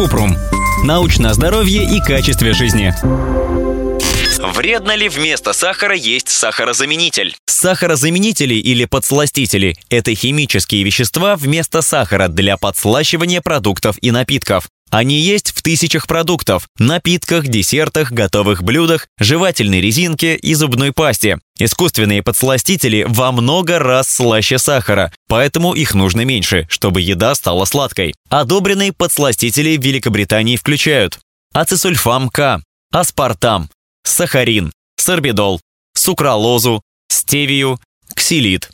Купрум. 0.00 0.34
Научное 0.82 1.34
здоровье 1.34 1.84
и 1.84 2.00
качестве 2.00 2.54
жизни. 2.54 2.94
Вредно 4.54 4.96
ли 4.96 5.10
вместо 5.10 5.52
сахара 5.52 5.94
есть 5.94 6.30
сахарозаменитель? 6.30 7.36
Сахарозаменители 7.44 8.54
или 8.54 8.86
подсластители– 8.86 9.76
это 9.90 10.14
химические 10.14 10.84
вещества 10.84 11.36
вместо 11.36 11.82
сахара 11.82 12.28
для 12.28 12.56
подслащивания 12.56 13.42
продуктов 13.42 13.96
и 14.00 14.10
напитков. 14.10 14.70
Они 14.90 15.20
есть 15.20 15.52
в 15.52 15.62
тысячах 15.62 16.08
продуктов– 16.08 16.68
напитках, 16.78 17.46
десертах, 17.46 18.10
готовых 18.10 18.64
блюдах, 18.64 19.06
жевательной 19.18 19.80
резинке 19.80 20.34
и 20.34 20.54
зубной 20.54 20.92
пасте. 20.92 21.38
Искусственные 21.58 22.24
подсластители 22.24 23.06
во 23.08 23.30
много 23.30 23.78
раз 23.78 24.08
слаще 24.08 24.58
сахара, 24.58 25.12
поэтому 25.28 25.74
их 25.74 25.94
нужно 25.94 26.22
меньше, 26.24 26.66
чтобы 26.68 27.02
еда 27.02 27.36
стала 27.36 27.66
сладкой. 27.66 28.14
Одобренные 28.28 28.92
подсластители 28.92 29.76
в 29.76 29.84
Великобритании 29.84 30.56
включают 30.56 31.20
ацисульфам 31.52 32.28
К, 32.28 32.60
аспартам, 32.92 33.70
сахарин, 34.02 34.72
сорбидол, 34.96 35.60
сукралозу, 35.94 36.82
стевию, 37.08 37.78
ксилит. 38.16 38.70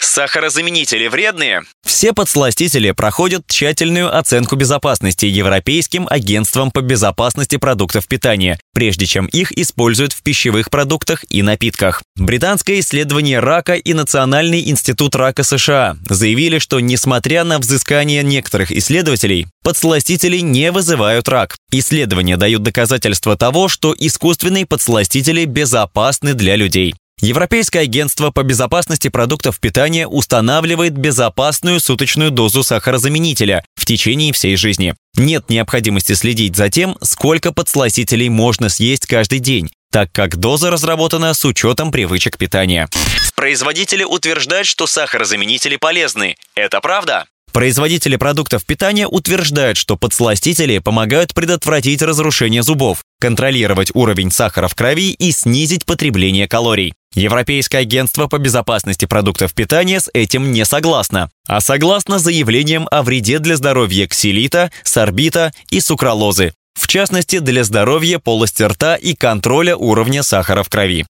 Сахарозаменители 0.00 1.08
вредные? 1.08 1.62
Все 1.86 2.12
подсластители 2.12 2.90
проходят 2.90 3.46
тщательную 3.46 4.14
оценку 4.18 4.56
безопасности 4.56 5.24
Европейским 5.24 6.08
агентством 6.10 6.72
по 6.72 6.80
безопасности 6.82 7.56
продуктов 7.56 8.08
питания, 8.08 8.58
прежде 8.74 9.06
чем 9.06 9.26
их 9.26 9.52
используют 9.52 10.12
в 10.12 10.22
пищевых 10.22 10.68
продуктах 10.68 11.24
и 11.30 11.42
напитках. 11.42 12.02
Британское 12.16 12.80
исследование 12.80 13.38
рака 13.38 13.74
и 13.74 13.94
Национальный 13.94 14.68
институт 14.68 15.14
рака 15.14 15.44
США 15.44 15.96
заявили, 16.08 16.58
что 16.58 16.80
несмотря 16.80 17.44
на 17.44 17.60
взыскание 17.60 18.24
некоторых 18.24 18.72
исследователей, 18.72 19.46
подсластители 19.62 20.38
не 20.38 20.72
вызывают 20.72 21.28
рак. 21.28 21.56
Исследования 21.70 22.36
дают 22.36 22.64
доказательства 22.64 23.36
того, 23.36 23.68
что 23.68 23.94
искусственные 23.96 24.66
подсластители 24.66 25.44
безопасны 25.44 26.34
для 26.34 26.56
людей. 26.56 26.94
Европейское 27.22 27.82
агентство 27.82 28.30
по 28.30 28.42
безопасности 28.42 29.08
продуктов 29.08 29.58
питания 29.58 30.06
устанавливает 30.06 30.92
безопасную 30.98 31.80
суточную 31.80 32.30
дозу 32.30 32.62
сахарозаменителя 32.62 33.64
в 33.74 33.86
течение 33.86 34.34
всей 34.34 34.54
жизни. 34.56 34.94
Нет 35.16 35.48
необходимости 35.48 36.12
следить 36.12 36.56
за 36.56 36.68
тем, 36.68 36.96
сколько 37.00 37.52
подсластителей 37.52 38.28
можно 38.28 38.68
съесть 38.68 39.06
каждый 39.06 39.38
день, 39.38 39.70
так 39.90 40.12
как 40.12 40.36
доза 40.36 40.70
разработана 40.70 41.32
с 41.32 41.42
учетом 41.46 41.90
привычек 41.90 42.36
питания. 42.36 42.86
Производители 43.34 44.04
утверждают, 44.04 44.66
что 44.66 44.86
сахарозаменители 44.86 45.76
полезны. 45.76 46.36
Это 46.54 46.82
правда? 46.82 47.24
Производители 47.56 48.16
продуктов 48.16 48.66
питания 48.66 49.08
утверждают, 49.08 49.78
что 49.78 49.96
подсластители 49.96 50.78
помогают 50.78 51.32
предотвратить 51.32 52.02
разрушение 52.02 52.62
зубов, 52.62 53.05
контролировать 53.20 53.90
уровень 53.94 54.30
сахара 54.30 54.68
в 54.68 54.74
крови 54.74 55.12
и 55.12 55.32
снизить 55.32 55.84
потребление 55.86 56.48
калорий. 56.48 56.94
Европейское 57.14 57.80
агентство 57.80 58.26
по 58.26 58.38
безопасности 58.38 59.06
продуктов 59.06 59.54
питания 59.54 60.00
с 60.00 60.10
этим 60.12 60.52
не 60.52 60.64
согласно, 60.64 61.30
а 61.46 61.60
согласно 61.60 62.18
заявлениям 62.18 62.86
о 62.90 63.02
вреде 63.02 63.38
для 63.38 63.56
здоровья 63.56 64.06
ксилита, 64.06 64.70
сорбита 64.84 65.52
и 65.70 65.80
сукралозы, 65.80 66.52
в 66.74 66.86
частности 66.86 67.38
для 67.38 67.64
здоровья 67.64 68.18
полости 68.18 68.62
рта 68.62 68.96
и 68.96 69.14
контроля 69.14 69.76
уровня 69.76 70.22
сахара 70.22 70.62
в 70.62 70.68
крови. 70.68 71.06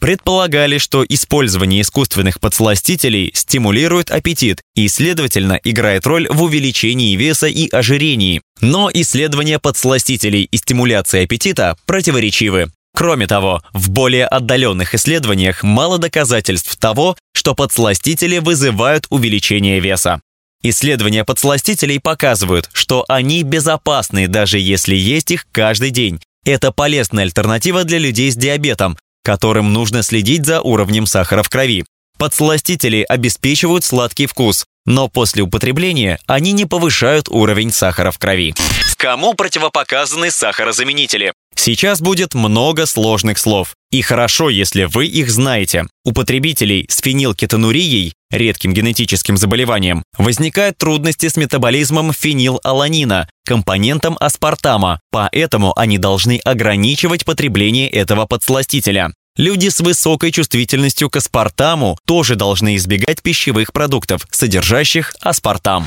Предполагали, 0.00 0.78
что 0.78 1.04
использование 1.06 1.82
искусственных 1.82 2.40
подсластителей 2.40 3.32
стимулирует 3.34 4.10
аппетит 4.10 4.62
и, 4.74 4.88
следовательно, 4.88 5.60
играет 5.62 6.06
роль 6.06 6.26
в 6.30 6.42
увеличении 6.42 7.14
веса 7.16 7.48
и 7.48 7.68
ожирении. 7.68 8.40
Но 8.62 8.90
исследования 8.92 9.58
подсластителей 9.58 10.44
и 10.44 10.56
стимуляции 10.56 11.24
аппетита 11.24 11.76
противоречивы. 11.84 12.72
Кроме 12.94 13.26
того, 13.26 13.62
в 13.74 13.90
более 13.90 14.26
отдаленных 14.26 14.94
исследованиях 14.94 15.62
мало 15.62 15.98
доказательств 15.98 16.76
того, 16.76 17.16
что 17.34 17.54
подсластители 17.54 18.38
вызывают 18.38 19.06
увеличение 19.10 19.80
веса. 19.80 20.22
Исследования 20.62 21.24
подсластителей 21.24 22.00
показывают, 22.00 22.70
что 22.72 23.04
они 23.08 23.42
безопасны, 23.42 24.28
даже 24.28 24.58
если 24.58 24.94
есть 24.94 25.30
их 25.30 25.46
каждый 25.52 25.90
день. 25.90 26.20
Это 26.44 26.72
полезная 26.72 27.24
альтернатива 27.24 27.84
для 27.84 27.98
людей 27.98 28.30
с 28.30 28.36
диабетом, 28.36 28.96
которым 29.22 29.72
нужно 29.72 30.02
следить 30.02 30.46
за 30.46 30.60
уровнем 30.60 31.06
сахара 31.06 31.42
в 31.42 31.48
крови. 31.48 31.84
Подсластители 32.18 33.04
обеспечивают 33.08 33.84
сладкий 33.84 34.26
вкус, 34.26 34.66
но 34.84 35.08
после 35.08 35.42
употребления 35.42 36.18
они 36.26 36.52
не 36.52 36.66
повышают 36.66 37.28
уровень 37.28 37.72
сахара 37.72 38.10
в 38.10 38.18
крови. 38.18 38.54
Кому 38.96 39.32
противопоказаны 39.34 40.30
сахарозаменители? 40.30 41.32
Сейчас 41.54 42.00
будет 42.00 42.34
много 42.34 42.84
сложных 42.86 43.38
слов. 43.38 43.74
И 43.90 44.02
хорошо, 44.02 44.50
если 44.50 44.84
вы 44.84 45.06
их 45.06 45.30
знаете. 45.30 45.86
У 46.04 46.12
потребителей 46.12 46.86
с 46.88 47.00
фенилкетонурией, 47.00 48.14
редким 48.30 48.72
генетическим 48.72 49.36
заболеванием, 49.36 50.04
возникают 50.16 50.78
трудности 50.78 51.28
с 51.28 51.36
метаболизмом 51.36 52.12
фенилаланина, 52.12 53.28
компонентом 53.44 54.16
аспартама, 54.20 55.00
поэтому 55.10 55.76
они 55.76 55.98
должны 55.98 56.38
ограничивать 56.44 57.24
потребление 57.24 57.88
этого 57.88 58.26
подсластителя. 58.26 59.12
Люди 59.36 59.68
с 59.68 59.80
высокой 59.80 60.32
чувствительностью 60.32 61.08
к 61.08 61.16
аспартаму 61.16 61.96
тоже 62.04 62.34
должны 62.34 62.76
избегать 62.76 63.22
пищевых 63.22 63.72
продуктов, 63.72 64.26
содержащих 64.30 65.14
аспартам. 65.20 65.86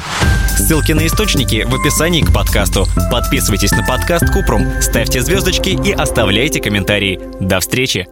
Ссылки 0.57 0.93
на 0.93 1.05
источники 1.05 1.65
в 1.67 1.75
описании 1.75 2.21
к 2.21 2.33
подкасту. 2.33 2.87
Подписывайтесь 3.11 3.71
на 3.71 3.85
подкаст 3.85 4.31
Купрум, 4.31 4.81
ставьте 4.81 5.21
звездочки 5.21 5.69
и 5.69 5.91
оставляйте 5.91 6.61
комментарии. 6.61 7.19
До 7.39 7.59
встречи! 7.59 8.07